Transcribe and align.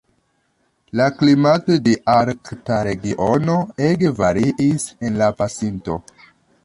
La 1.01 1.05
klimato 1.17 1.75
de 1.87 1.93
Arkta 2.13 2.79
regiono 2.87 3.59
ege 3.91 4.11
variis 4.23 4.89
en 5.11 5.21
la 5.25 5.29
pasinto. 5.43 6.01